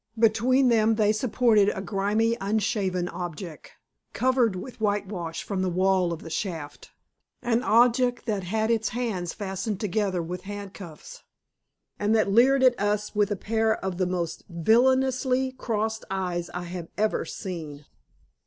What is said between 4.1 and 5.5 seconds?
covered with whitewash